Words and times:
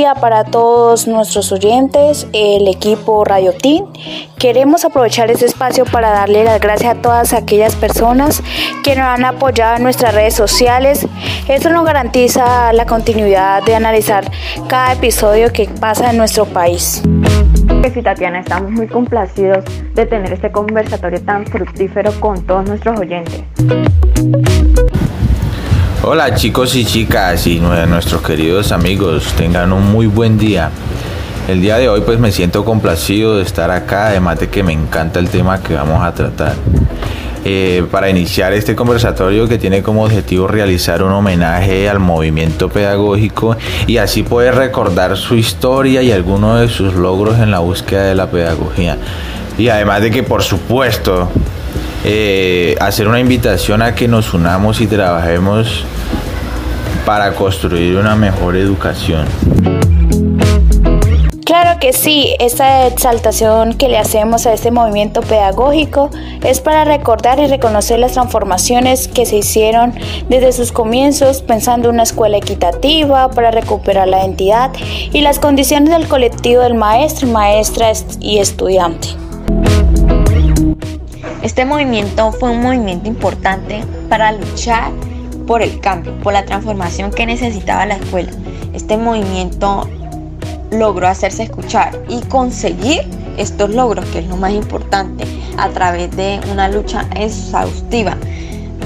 día 0.00 0.14
para 0.14 0.44
todos 0.44 1.06
nuestros 1.06 1.52
oyentes, 1.52 2.26
el 2.32 2.66
equipo 2.68 3.22
Radio 3.22 3.52
Team. 3.52 3.84
Queremos 4.38 4.86
aprovechar 4.86 5.30
este 5.30 5.44
espacio 5.44 5.84
para 5.84 6.08
darle 6.08 6.42
las 6.42 6.58
gracias 6.58 6.96
a 6.96 7.02
todas 7.02 7.34
aquellas 7.34 7.76
personas 7.76 8.42
que 8.82 8.96
nos 8.96 9.04
han 9.04 9.26
apoyado 9.26 9.76
en 9.76 9.82
nuestras 9.82 10.14
redes 10.14 10.32
sociales. 10.32 11.06
Esto 11.48 11.68
nos 11.68 11.84
garantiza 11.84 12.72
la 12.72 12.86
continuidad 12.86 13.62
de 13.62 13.74
analizar 13.74 14.24
cada 14.68 14.94
episodio 14.94 15.52
que 15.52 15.68
pasa 15.68 16.10
en 16.10 16.16
nuestro 16.16 16.46
país. 16.46 17.02
Sí, 17.92 18.02
Tatiana, 18.02 18.40
estamos 18.40 18.70
muy 18.70 18.86
complacidos 18.86 19.66
de 19.94 20.06
tener 20.06 20.32
este 20.32 20.50
conversatorio 20.50 21.20
tan 21.20 21.44
fructífero 21.44 22.18
con 22.20 22.40
todos 22.46 22.66
nuestros 22.66 22.98
oyentes. 22.98 23.44
Hola 26.02 26.34
chicos 26.34 26.76
y 26.76 26.86
chicas 26.86 27.46
y 27.46 27.60
nuestros 27.60 28.22
queridos 28.22 28.72
amigos, 28.72 29.34
tengan 29.36 29.70
un 29.70 29.92
muy 29.92 30.06
buen 30.06 30.38
día. 30.38 30.70
El 31.46 31.60
día 31.60 31.76
de 31.76 31.90
hoy 31.90 32.00
pues 32.00 32.18
me 32.18 32.32
siento 32.32 32.64
complacido 32.64 33.36
de 33.36 33.42
estar 33.42 33.70
acá, 33.70 34.06
además 34.06 34.40
de 34.40 34.48
que 34.48 34.62
me 34.62 34.72
encanta 34.72 35.20
el 35.20 35.28
tema 35.28 35.62
que 35.62 35.74
vamos 35.74 36.02
a 36.02 36.14
tratar. 36.14 36.54
Eh, 37.44 37.84
para 37.90 38.08
iniciar 38.08 38.54
este 38.54 38.74
conversatorio 38.74 39.46
que 39.46 39.58
tiene 39.58 39.82
como 39.82 40.02
objetivo 40.04 40.48
realizar 40.48 41.02
un 41.02 41.12
homenaje 41.12 41.86
al 41.86 41.98
movimiento 41.98 42.70
pedagógico 42.70 43.58
y 43.86 43.98
así 43.98 44.22
poder 44.22 44.54
recordar 44.54 45.18
su 45.18 45.34
historia 45.34 46.00
y 46.00 46.12
algunos 46.12 46.60
de 46.60 46.68
sus 46.68 46.94
logros 46.94 47.38
en 47.40 47.50
la 47.50 47.58
búsqueda 47.58 48.04
de 48.04 48.14
la 48.14 48.30
pedagogía. 48.30 48.96
Y 49.58 49.68
además 49.68 50.00
de 50.00 50.10
que 50.10 50.22
por 50.22 50.42
supuesto 50.42 51.28
eh, 52.02 52.76
hacer 52.80 53.06
una 53.08 53.20
invitación 53.20 53.82
a 53.82 53.94
que 53.94 54.08
nos 54.08 54.32
unamos 54.32 54.80
y 54.80 54.86
trabajemos 54.86 55.84
para 57.04 57.32
construir 57.34 57.96
una 57.96 58.14
mejor 58.16 58.56
educación. 58.56 59.26
Claro 61.44 61.80
que 61.80 61.92
sí, 61.92 62.36
esta 62.38 62.86
exaltación 62.86 63.74
que 63.74 63.88
le 63.88 63.98
hacemos 63.98 64.46
a 64.46 64.52
este 64.52 64.70
movimiento 64.70 65.20
pedagógico 65.20 66.08
es 66.44 66.60
para 66.60 66.84
recordar 66.84 67.40
y 67.40 67.48
reconocer 67.48 67.98
las 67.98 68.12
transformaciones 68.12 69.08
que 69.08 69.26
se 69.26 69.38
hicieron 69.38 69.92
desde 70.28 70.52
sus 70.52 70.70
comienzos, 70.70 71.42
pensando 71.42 71.88
en 71.88 71.94
una 71.94 72.04
escuela 72.04 72.36
equitativa 72.36 73.30
para 73.30 73.50
recuperar 73.50 74.06
la 74.06 74.20
identidad 74.20 74.70
y 75.12 75.22
las 75.22 75.40
condiciones 75.40 75.90
del 75.90 76.06
colectivo 76.06 76.62
del 76.62 76.74
maestro, 76.74 77.26
maestra 77.26 77.90
y 78.20 78.38
estudiante. 78.38 79.08
Este 81.42 81.64
movimiento 81.64 82.30
fue 82.30 82.50
un 82.50 82.62
movimiento 82.62 83.08
importante 83.08 83.82
para 84.08 84.30
luchar 84.30 84.92
por 85.46 85.62
el 85.62 85.80
cambio, 85.80 86.12
por 86.20 86.32
la 86.32 86.44
transformación 86.44 87.10
que 87.10 87.26
necesitaba 87.26 87.86
la 87.86 87.96
escuela. 87.96 88.30
Este 88.72 88.96
movimiento 88.96 89.88
logró 90.70 91.08
hacerse 91.08 91.44
escuchar 91.44 92.00
y 92.08 92.20
conseguir 92.22 93.02
estos 93.36 93.70
logros, 93.70 94.04
que 94.06 94.20
es 94.20 94.26
lo 94.26 94.36
más 94.36 94.52
importante, 94.52 95.24
a 95.56 95.68
través 95.70 96.14
de 96.16 96.40
una 96.50 96.68
lucha 96.68 97.06
exhaustiva, 97.16 98.16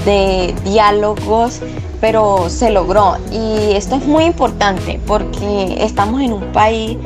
de 0.05 0.53
diálogos, 0.63 1.61
pero 2.01 2.49
se 2.49 2.69
logró. 2.69 3.17
Y 3.31 3.73
esto 3.75 3.95
es 3.95 4.05
muy 4.05 4.25
importante 4.25 4.99
porque 5.05 5.77
estamos 5.79 6.21
en 6.21 6.33
un 6.33 6.51
país 6.51 6.97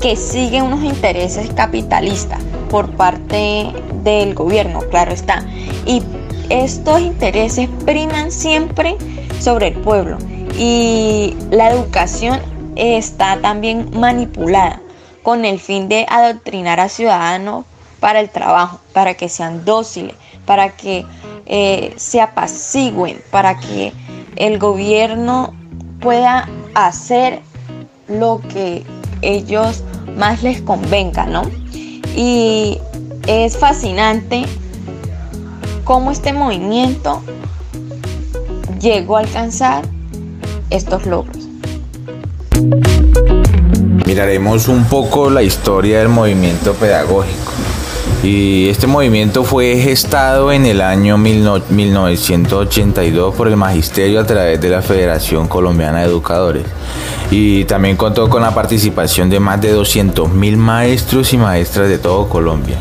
que 0.00 0.16
sigue 0.16 0.62
unos 0.62 0.82
intereses 0.82 1.50
capitalistas 1.54 2.40
por 2.70 2.90
parte 2.90 3.72
del 4.04 4.34
gobierno, 4.34 4.80
claro 4.90 5.12
está. 5.12 5.44
Y 5.86 6.02
estos 6.50 7.00
intereses 7.00 7.68
priman 7.84 8.32
siempre 8.32 8.96
sobre 9.40 9.68
el 9.68 9.74
pueblo 9.74 10.18
y 10.56 11.36
la 11.50 11.70
educación 11.70 12.40
está 12.76 13.38
también 13.40 13.90
manipulada 13.92 14.80
con 15.22 15.44
el 15.44 15.58
fin 15.58 15.88
de 15.88 16.06
adoctrinar 16.08 16.80
a 16.80 16.88
ciudadanos 16.88 17.64
para 18.00 18.20
el 18.20 18.30
trabajo, 18.30 18.80
para 18.92 19.14
que 19.14 19.28
sean 19.28 19.64
dóciles, 19.64 20.14
para 20.46 20.70
que 20.70 21.04
eh, 21.46 21.92
se 21.96 22.20
apacigüen, 22.20 23.20
para 23.30 23.58
que 23.58 23.92
el 24.36 24.58
gobierno 24.58 25.54
pueda 26.00 26.48
hacer 26.74 27.40
lo 28.06 28.40
que 28.40 28.84
ellos 29.22 29.82
más 30.16 30.42
les 30.42 30.62
convenga, 30.62 31.26
¿no? 31.26 31.42
Y 32.16 32.78
es 33.26 33.58
fascinante 33.58 34.44
cómo 35.88 36.10
este 36.10 36.34
movimiento 36.34 37.22
llegó 38.78 39.16
a 39.16 39.20
alcanzar 39.20 39.86
estos 40.68 41.06
logros. 41.06 41.48
Miraremos 44.04 44.68
un 44.68 44.84
poco 44.84 45.30
la 45.30 45.42
historia 45.42 46.00
del 46.00 46.10
movimiento 46.10 46.74
pedagógico. 46.74 47.52
Y 48.22 48.68
este 48.68 48.86
movimiento 48.86 49.44
fue 49.44 49.76
gestado 49.76 50.52
en 50.52 50.66
el 50.66 50.82
año 50.82 51.16
1982 51.16 53.34
por 53.34 53.48
el 53.48 53.56
Magisterio 53.56 54.20
a 54.20 54.26
través 54.26 54.60
de 54.60 54.68
la 54.68 54.82
Federación 54.82 55.48
Colombiana 55.48 56.00
de 56.00 56.08
Educadores. 56.08 56.64
Y 57.30 57.64
también 57.64 57.96
contó 57.96 58.28
con 58.28 58.42
la 58.42 58.54
participación 58.54 59.30
de 59.30 59.40
más 59.40 59.58
de 59.62 59.74
200.000 59.74 60.56
maestros 60.58 61.32
y 61.32 61.38
maestras 61.38 61.88
de 61.88 61.96
todo 61.96 62.28
Colombia. 62.28 62.76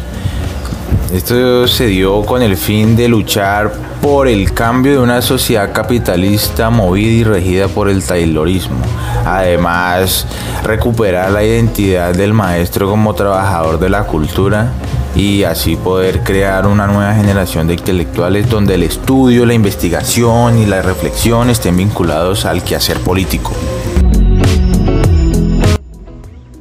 Esto 1.11 1.67
se 1.67 1.85
dio 1.85 2.21
con 2.23 2.41
el 2.41 2.57
fin 2.57 2.97
de 2.97 3.07
luchar 3.07 3.71
por 4.01 4.27
el 4.27 4.53
cambio 4.53 4.91
de 4.91 4.99
una 4.99 5.21
sociedad 5.21 5.71
capitalista 5.71 6.69
movida 6.69 7.11
y 7.11 7.23
regida 7.23 7.67
por 7.69 7.89
el 7.89 8.03
taylorismo. 8.03 8.77
Además, 9.25 10.27
recuperar 10.63 11.31
la 11.31 11.45
identidad 11.45 12.13
del 12.13 12.33
maestro 12.33 12.89
como 12.89 13.15
trabajador 13.15 13.79
de 13.79 13.89
la 13.89 14.03
cultura 14.03 14.73
y 15.15 15.43
así 15.43 15.77
poder 15.77 16.23
crear 16.23 16.67
una 16.67 16.87
nueva 16.87 17.13
generación 17.15 17.67
de 17.67 17.75
intelectuales 17.75 18.49
donde 18.49 18.75
el 18.75 18.83
estudio, 18.83 19.45
la 19.45 19.53
investigación 19.53 20.57
y 20.59 20.65
la 20.65 20.81
reflexión 20.81 21.49
estén 21.49 21.77
vinculados 21.77 22.45
al 22.45 22.63
quehacer 22.63 22.99
político. 22.99 23.53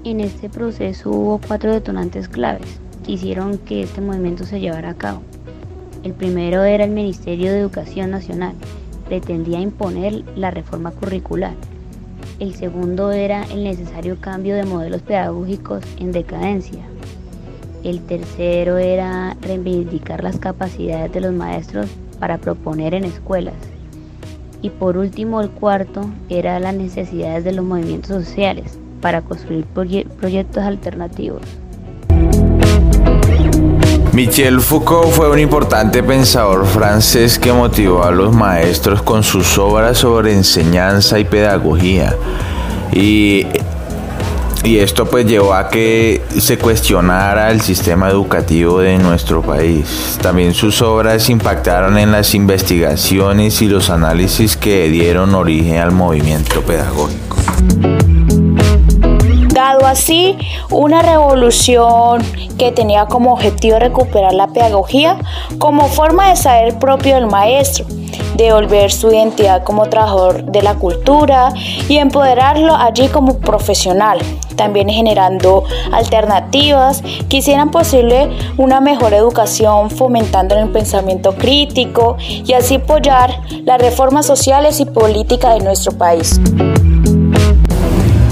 En 0.04 0.20
este 0.20 0.48
proceso 0.48 1.10
hubo 1.10 1.40
cuatro 1.46 1.72
detonantes 1.72 2.28
claves 2.28 2.85
hicieron 3.06 3.58
que 3.58 3.82
este 3.82 4.00
movimiento 4.00 4.44
se 4.44 4.60
llevara 4.60 4.90
a 4.90 4.94
cabo. 4.94 5.22
El 6.02 6.12
primero 6.12 6.62
era 6.62 6.84
el 6.84 6.90
Ministerio 6.90 7.52
de 7.52 7.58
Educación 7.60 8.10
Nacional, 8.10 8.54
pretendía 9.08 9.60
imponer 9.60 10.24
la 10.36 10.50
reforma 10.50 10.90
curricular. 10.90 11.54
El 12.38 12.54
segundo 12.54 13.12
era 13.12 13.44
el 13.44 13.64
necesario 13.64 14.18
cambio 14.20 14.54
de 14.56 14.64
modelos 14.64 15.02
pedagógicos 15.02 15.82
en 15.98 16.12
decadencia. 16.12 16.80
El 17.82 18.00
tercero 18.00 18.78
era 18.78 19.36
reivindicar 19.40 20.22
las 20.22 20.38
capacidades 20.38 21.12
de 21.12 21.20
los 21.20 21.32
maestros 21.32 21.88
para 22.18 22.38
proponer 22.38 22.94
en 22.94 23.04
escuelas. 23.04 23.54
Y 24.62 24.70
por 24.70 24.96
último, 24.96 25.40
el 25.40 25.50
cuarto 25.50 26.10
era 26.28 26.58
las 26.58 26.74
necesidades 26.74 27.44
de 27.44 27.52
los 27.52 27.64
movimientos 27.64 28.24
sociales 28.24 28.78
para 29.00 29.22
construir 29.22 29.64
proyectos 29.66 30.62
alternativos. 30.62 31.42
Michel 34.16 34.62
Foucault 34.62 35.10
fue 35.12 35.30
un 35.30 35.38
importante 35.38 36.02
pensador 36.02 36.64
francés 36.64 37.38
que 37.38 37.52
motivó 37.52 38.02
a 38.02 38.10
los 38.10 38.34
maestros 38.34 39.02
con 39.02 39.22
sus 39.22 39.58
obras 39.58 39.98
sobre 39.98 40.32
enseñanza 40.32 41.18
y 41.18 41.24
pedagogía. 41.24 42.16
Y, 42.94 43.46
esto 44.64 45.04
pues 45.04 45.26
llevó 45.26 45.52
a 45.52 45.68
que 45.68 46.22
se 46.40 46.56
cuestionara 46.56 47.50
el 47.50 47.60
sistema 47.60 48.08
educativo 48.08 48.80
de 48.80 48.96
nuestro 48.96 49.42
país. 49.42 50.18
También 50.22 50.54
sus 50.54 50.80
obras 50.80 51.28
impactaron 51.28 51.98
en 51.98 52.10
las 52.10 52.34
investigaciones 52.34 53.60
y 53.60 53.68
los 53.68 53.90
análisis 53.90 54.56
que 54.56 54.88
dieron 54.88 55.34
origen 55.34 55.76
al 55.76 55.92
movimiento 55.92 56.62
pedagógico 56.62 57.36
así 59.86 60.36
una 60.70 61.02
revolución 61.02 62.22
que 62.58 62.72
tenía 62.72 63.06
como 63.06 63.32
objetivo 63.32 63.78
recuperar 63.78 64.34
la 64.34 64.48
pedagogía 64.48 65.18
como 65.58 65.88
forma 65.88 66.30
de 66.30 66.36
saber 66.36 66.78
propio 66.78 67.14
del 67.14 67.26
maestro, 67.26 67.86
devolver 68.36 68.92
su 68.92 69.10
identidad 69.10 69.62
como 69.64 69.86
trabajador 69.86 70.44
de 70.44 70.62
la 70.62 70.74
cultura 70.74 71.52
y 71.88 71.98
empoderarlo 71.98 72.74
allí 72.74 73.08
como 73.08 73.38
profesional, 73.38 74.18
también 74.56 74.88
generando 74.88 75.64
alternativas 75.92 77.02
que 77.28 77.38
hicieran 77.38 77.70
posible 77.70 78.30
una 78.56 78.80
mejor 78.80 79.14
educación 79.14 79.90
fomentando 79.90 80.56
el 80.56 80.70
pensamiento 80.70 81.34
crítico 81.34 82.16
y 82.18 82.52
así 82.52 82.76
apoyar 82.76 83.40
las 83.64 83.80
reformas 83.80 84.26
sociales 84.26 84.80
y 84.80 84.84
políticas 84.84 85.54
de 85.54 85.64
nuestro 85.64 85.92
país. 85.92 86.40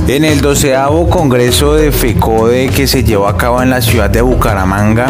En 0.06 0.22
el 0.22 0.42
doceavo 0.42 1.08
Congreso 1.08 1.74
de 1.74 1.90
FECODE 1.90 2.68
que 2.68 2.86
se 2.86 3.02
llevó 3.02 3.26
a 3.26 3.38
cabo 3.38 3.62
en 3.62 3.70
la 3.70 3.80
ciudad 3.80 4.10
de 4.10 4.20
Bucaramanga, 4.20 5.06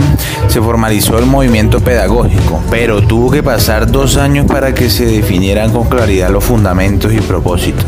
se 0.46 0.62
formalizó 0.62 1.18
el 1.18 1.26
movimiento 1.26 1.80
pedagógico, 1.80 2.60
pero 2.70 3.02
tuvo 3.02 3.30
que 3.30 3.42
pasar 3.42 3.90
dos 3.90 4.16
años 4.16 4.46
para 4.46 4.72
que 4.72 4.88
se 4.88 5.04
definieran 5.04 5.72
con 5.72 5.88
claridad 5.88 6.30
los 6.30 6.44
fundamentos 6.44 7.12
y 7.12 7.18
propósitos. 7.18 7.86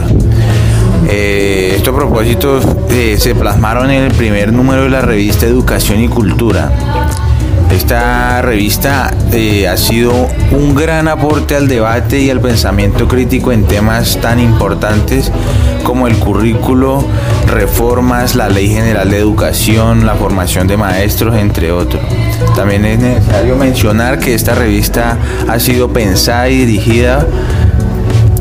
Eh, 1.08 1.74
estos 1.76 1.94
propósitos 1.94 2.66
eh, 2.90 3.16
se 3.20 3.36
plasmaron 3.36 3.90
en 3.90 4.02
el 4.02 4.12
primer 4.12 4.52
número 4.52 4.82
de 4.82 4.90
la 4.90 5.00
revista 5.00 5.46
Educación 5.46 6.02
y 6.02 6.08
Cultura. 6.08 6.72
Esta 7.70 8.42
revista 8.42 9.12
eh, 9.32 9.68
ha 9.68 9.76
sido 9.76 10.12
un 10.52 10.74
gran 10.74 11.08
aporte 11.08 11.56
al 11.56 11.68
debate 11.68 12.20
y 12.20 12.30
al 12.30 12.40
pensamiento 12.40 13.06
crítico 13.06 13.52
en 13.52 13.64
temas 13.64 14.18
tan 14.20 14.40
importantes 14.40 15.30
como 15.82 16.06
el 16.08 16.16
currículo, 16.16 17.04
reformas, 17.46 18.34
la 18.34 18.48
Ley 18.48 18.68
General 18.68 19.08
de 19.08 19.18
Educación, 19.18 20.04
la 20.04 20.14
formación 20.14 20.66
de 20.66 20.76
maestros, 20.76 21.36
entre 21.36 21.70
otros. 21.70 22.02
También 22.56 22.84
es 22.84 22.98
necesario 22.98 23.56
mencionar 23.56 24.18
que 24.18 24.34
esta 24.34 24.54
revista 24.54 25.16
ha 25.48 25.58
sido 25.60 25.88
pensada 25.88 26.48
y 26.48 26.64
dirigida 26.64 27.26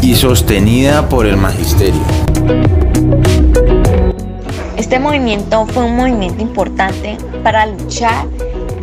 y 0.02 0.16
sostenida 0.16 1.08
por 1.10 1.26
el 1.26 1.38
magisterio. 1.38 2.02
Este 4.78 5.00
movimiento 5.00 5.66
fue 5.66 5.84
un 5.84 5.96
movimiento 5.96 6.42
importante 6.42 7.18
para 7.44 7.66
luchar 7.66 8.26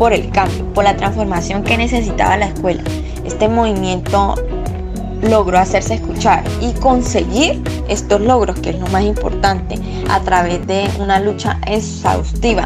por 0.02 0.12
el 0.12 0.30
cambio, 0.30 0.64
por 0.74 0.82
la 0.82 0.96
transformación 0.96 1.62
que 1.62 1.76
necesitaba 1.78 2.36
la 2.36 2.46
escuela. 2.46 2.82
Este 3.24 3.46
movimiento 3.46 4.34
logró 5.22 5.60
hacerse 5.60 5.94
escuchar 5.94 6.42
y 6.60 6.72
conseguir 6.72 7.62
estos 7.86 8.20
logros, 8.20 8.58
que 8.58 8.70
es 8.70 8.80
lo 8.80 8.88
más 8.88 9.04
importante, 9.04 9.78
a 10.10 10.18
través 10.22 10.66
de 10.66 10.90
una 10.98 11.20
lucha 11.20 11.60
exhaustiva, 11.68 12.64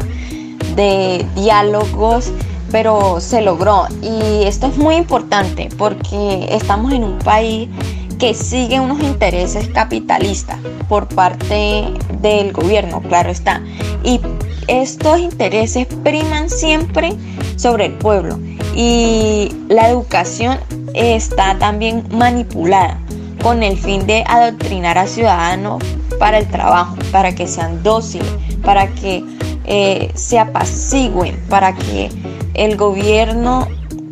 de 0.75 1.27
diálogos, 1.35 2.31
pero 2.71 3.19
se 3.19 3.41
logró. 3.41 3.85
Y 4.01 4.45
esto 4.45 4.65
es 4.65 4.77
muy 4.79 4.95
importante 4.95 5.69
porque 5.77 6.47
estamos 6.49 6.91
en 6.91 7.03
un 7.03 7.19
país 7.19 7.69
que 8.17 8.33
sigue 8.33 8.79
unos 8.79 8.99
intereses 9.03 9.67
capitalistas 9.67 10.57
por 10.89 11.07
parte 11.07 11.93
del 12.19 12.51
gobierno, 12.51 12.99
claro 13.01 13.29
está. 13.29 13.61
Y 14.03 14.19
estos 14.67 15.19
intereses 15.19 15.87
priman 16.03 16.49
siempre 16.49 17.13
sobre 17.55 17.87
el 17.87 17.93
pueblo 17.93 18.39
y 18.75 19.49
la 19.69 19.89
educación 19.89 20.59
está 20.93 21.57
también 21.57 22.03
manipulada 22.11 22.99
con 23.41 23.63
el 23.63 23.77
fin 23.77 24.05
de 24.07 24.23
adoctrinar 24.27 24.97
a 24.97 25.07
ciudadanos 25.07 25.81
para 26.19 26.39
el 26.39 26.47
trabajo, 26.47 26.95
para 27.11 27.33
que 27.33 27.47
sean 27.47 27.81
dóciles, 27.83 28.27
para 28.63 28.87
que 28.87 29.23
eh, 29.65 30.11
se 30.15 30.39
apacigüen, 30.39 31.39
para 31.49 31.73
que 31.73 32.09
el 32.53 32.75
gobierno 32.75 33.67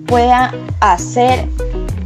pueda 0.05 0.53
hacer 0.79 1.47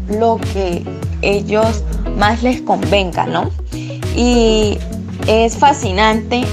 lo 0.07 0.37
que 0.53 0.83
ellos 1.21 1.83
más 2.17 2.41
les 2.41 2.61
convenga, 2.61 3.25
¿no? 3.25 3.49
Y 4.15 4.77
es 5.27 5.57
fascinante 5.57 6.43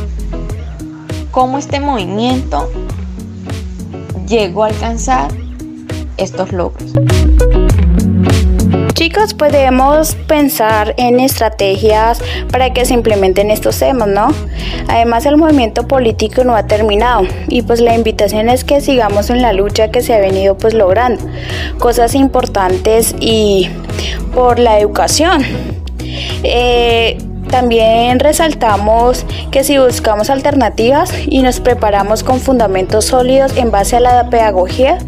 cómo 1.36 1.58
este 1.58 1.80
movimiento 1.80 2.66
llegó 4.26 4.64
a 4.64 4.68
alcanzar 4.68 5.28
estos 6.16 6.50
logros. 6.50 6.94
Chicos, 8.94 9.34
podemos 9.34 10.14
pensar 10.26 10.94
en 10.96 11.20
estrategias 11.20 12.22
para 12.50 12.72
que 12.72 12.86
se 12.86 12.94
implementen 12.94 13.50
estos 13.50 13.78
temas, 13.78 14.08
¿no? 14.08 14.28
Además, 14.88 15.26
el 15.26 15.36
movimiento 15.36 15.86
político 15.86 16.42
no 16.42 16.56
ha 16.56 16.66
terminado 16.66 17.24
y 17.48 17.60
pues 17.60 17.82
la 17.82 17.94
invitación 17.94 18.48
es 18.48 18.64
que 18.64 18.80
sigamos 18.80 19.28
en 19.28 19.42
la 19.42 19.52
lucha 19.52 19.90
que 19.90 20.00
se 20.00 20.14
ha 20.14 20.18
venido 20.18 20.56
pues 20.56 20.72
logrando. 20.72 21.22
Cosas 21.78 22.14
importantes 22.14 23.14
y 23.20 23.68
por 24.34 24.58
la 24.58 24.80
educación. 24.80 25.42
Eh, 26.42 27.18
también 27.50 28.18
resaltamos 28.18 29.24
que 29.50 29.64
si 29.64 29.78
buscamos 29.78 30.30
alternativas 30.30 31.12
y 31.26 31.42
nos 31.42 31.60
preparamos 31.60 32.22
con 32.22 32.40
fundamentos 32.40 33.06
sólidos 33.06 33.56
en 33.56 33.70
base 33.70 33.96
a 33.96 34.00
la 34.00 34.28
pedagogía, 34.30 34.98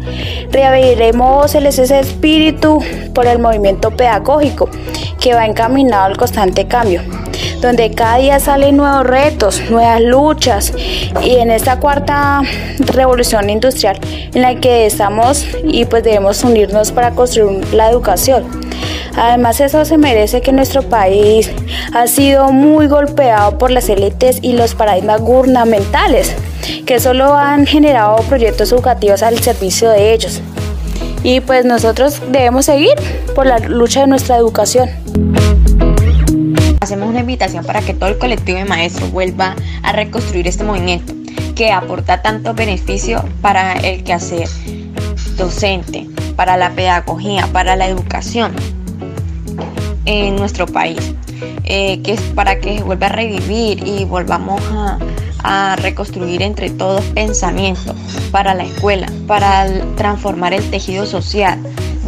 reabriremos 0.51 1.53
el 1.55 1.65
ese 1.67 1.99
espíritu 1.99 2.79
por 3.13 3.27
el 3.27 3.39
movimiento 3.39 3.91
pedagógico 3.91 4.69
que 5.19 5.33
va 5.33 5.45
encaminado 5.45 6.05
al 6.05 6.17
constante 6.17 6.67
cambio, 6.67 7.01
donde 7.61 7.91
cada 7.91 8.17
día 8.17 8.39
salen 8.39 8.77
nuevos 8.77 9.05
retos, 9.05 9.61
nuevas 9.69 10.01
luchas 10.01 10.73
y 11.21 11.35
en 11.35 11.51
esta 11.51 11.79
cuarta 11.79 12.41
revolución 12.79 13.49
industrial 13.49 13.99
en 14.33 14.41
la 14.41 14.55
que 14.55 14.85
estamos 14.85 15.45
y 15.63 15.85
pues 15.85 16.03
debemos 16.03 16.43
unirnos 16.43 16.91
para 16.91 17.11
construir 17.11 17.73
la 17.73 17.89
educación 17.89 18.69
Además, 19.15 19.59
eso 19.59 19.83
se 19.85 19.97
merece 19.97 20.41
que 20.41 20.51
nuestro 20.51 20.83
país 20.83 21.51
ha 21.93 22.07
sido 22.07 22.51
muy 22.51 22.87
golpeado 22.87 23.57
por 23.57 23.71
las 23.71 23.89
élites 23.89 24.39
y 24.41 24.53
los 24.53 24.75
paradigmas 24.75 25.21
gubernamentales, 25.21 26.35
que 26.85 26.99
solo 26.99 27.35
han 27.35 27.65
generado 27.65 28.17
proyectos 28.29 28.71
educativos 28.71 29.23
al 29.23 29.39
servicio 29.39 29.89
de 29.89 30.13
ellos. 30.13 30.41
Y 31.23 31.41
pues 31.41 31.65
nosotros 31.65 32.21
debemos 32.31 32.65
seguir 32.65 32.93
por 33.35 33.45
la 33.45 33.59
lucha 33.59 34.01
de 34.01 34.07
nuestra 34.07 34.37
educación. 34.37 34.89
Hacemos 36.79 37.09
una 37.09 37.19
invitación 37.19 37.65
para 37.65 37.81
que 37.81 37.93
todo 37.93 38.09
el 38.09 38.17
colectivo 38.17 38.57
de 38.57 38.65
maestros 38.65 39.11
vuelva 39.11 39.55
a 39.83 39.91
reconstruir 39.91 40.47
este 40.47 40.63
movimiento 40.63 41.13
que 41.55 41.71
aporta 41.71 42.21
tanto 42.21 42.53
beneficio 42.53 43.23
para 43.41 43.73
el 43.73 44.03
quehacer 44.03 44.47
docente, 45.35 46.07
para 46.37 46.55
la 46.55 46.71
pedagogía, 46.71 47.47
para 47.51 47.75
la 47.75 47.87
educación 47.87 48.53
en 50.05 50.37
nuestro 50.37 50.67
país, 50.67 51.13
eh, 51.65 52.01
que 52.01 52.13
es 52.13 52.21
para 52.21 52.59
que 52.59 52.81
vuelva 52.81 53.07
a 53.07 53.09
revivir 53.09 53.85
y 53.85 54.05
volvamos 54.05 54.61
a, 54.71 54.97
a 55.43 55.75
reconstruir 55.75 56.41
entre 56.41 56.69
todos 56.69 57.03
pensamientos 57.07 57.93
para 58.31 58.53
la 58.53 58.63
escuela, 58.63 59.07
para 59.27 59.67
transformar 59.97 60.53
el 60.53 60.69
tejido 60.69 61.05
social 61.05 61.59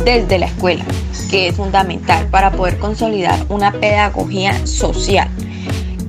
desde 0.03 0.39
la 0.39 0.47
escuela, 0.47 0.83
que 1.29 1.49
es 1.49 1.55
fundamental 1.55 2.27
para 2.27 2.51
poder 2.51 2.79
consolidar 2.79 3.45
una 3.49 3.71
pedagogía 3.71 4.65
social 4.65 5.29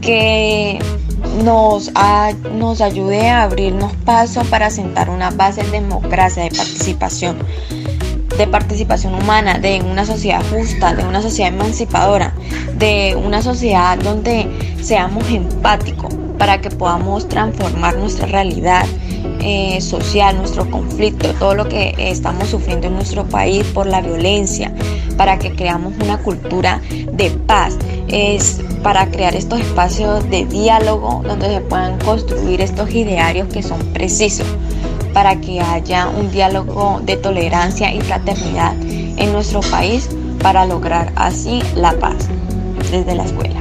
que 0.00 0.78
nos, 1.44 1.90
nos 2.52 2.80
ayude 2.80 3.28
a 3.28 3.44
abrirnos 3.44 3.92
paso 4.04 4.42
para 4.44 4.70
sentar 4.70 5.10
una 5.10 5.30
base 5.30 5.62
de 5.62 5.70
democracia, 5.70 6.44
de 6.44 6.50
participación 6.50 7.38
de 8.36 8.46
participación 8.46 9.14
humana, 9.14 9.58
de 9.58 9.82
una 9.82 10.06
sociedad 10.06 10.42
justa, 10.50 10.94
de 10.94 11.04
una 11.04 11.20
sociedad 11.20 11.52
emancipadora, 11.52 12.32
de 12.78 13.14
una 13.22 13.42
sociedad 13.42 13.98
donde 13.98 14.48
seamos 14.80 15.28
empáticos 15.30 16.14
para 16.38 16.60
que 16.60 16.70
podamos 16.70 17.28
transformar 17.28 17.96
nuestra 17.96 18.26
realidad 18.26 18.86
eh, 19.40 19.80
social, 19.80 20.36
nuestro 20.36 20.70
conflicto, 20.70 21.32
todo 21.34 21.54
lo 21.54 21.68
que 21.68 21.94
estamos 21.98 22.48
sufriendo 22.48 22.86
en 22.86 22.94
nuestro 22.94 23.24
país 23.24 23.64
por 23.66 23.86
la 23.86 24.00
violencia, 24.00 24.72
para 25.16 25.38
que 25.38 25.52
creamos 25.52 25.94
una 26.02 26.18
cultura 26.18 26.80
de 27.12 27.30
paz, 27.30 27.76
es 28.08 28.60
para 28.82 29.10
crear 29.10 29.34
estos 29.34 29.60
espacios 29.60 30.28
de 30.30 30.44
diálogo 30.46 31.22
donde 31.24 31.48
se 31.48 31.60
puedan 31.60 31.98
construir 32.00 32.60
estos 32.60 32.90
idearios 32.90 33.48
que 33.48 33.62
son 33.62 33.78
precisos 33.92 34.46
para 35.12 35.40
que 35.40 35.60
haya 35.60 36.08
un 36.08 36.30
diálogo 36.30 37.00
de 37.04 37.16
tolerancia 37.16 37.92
y 37.92 38.00
fraternidad 38.00 38.74
en 38.80 39.32
nuestro 39.32 39.60
país 39.60 40.08
para 40.42 40.66
lograr 40.66 41.12
así 41.16 41.62
la 41.76 41.92
paz 41.92 42.28
desde 42.90 43.14
la 43.14 43.24
escuela. 43.24 43.60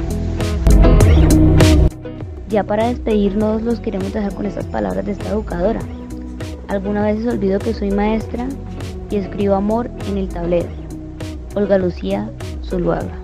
Ya 2.52 2.64
para 2.64 2.88
despedirnos 2.88 3.62
los 3.62 3.80
queremos 3.80 4.12
dejar 4.12 4.34
con 4.34 4.44
estas 4.44 4.66
palabras 4.66 5.06
de 5.06 5.12
esta 5.12 5.30
educadora. 5.30 5.80
Alguna 6.68 7.02
vez 7.02 7.26
olvido 7.26 7.58
que 7.58 7.72
soy 7.72 7.90
maestra 7.90 8.46
y 9.08 9.16
escribo 9.16 9.54
amor 9.54 9.90
en 10.10 10.18
el 10.18 10.28
tablero. 10.28 10.68
Olga 11.54 11.78
Lucía 11.78 12.30
Zuluaga. 12.62 13.21